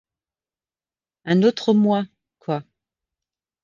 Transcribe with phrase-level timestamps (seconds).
[1.25, 2.07] Un autre moi,
[2.39, 2.63] quoi…